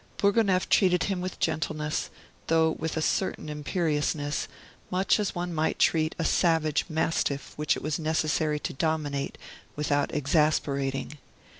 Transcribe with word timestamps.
Bourgonef 0.17 0.67
treated 0.67 1.03
him 1.03 1.21
with 1.21 1.39
gentleness, 1.39 2.09
though 2.47 2.71
with 2.71 2.97
a 2.97 3.03
certain 3.03 3.49
imperiousness; 3.49 4.47
much 4.89 5.19
as 5.19 5.35
one 5.35 5.53
might 5.53 5.77
treat 5.77 6.15
a 6.17 6.25
savage 6.25 6.85
mastiff 6.89 7.53
which 7.55 7.77
it 7.77 7.83
was 7.83 7.99
necessary 7.99 8.57
to 8.61 8.73
dominate 8.73 9.37
without 9.75 10.11
exasperating. 10.11 11.19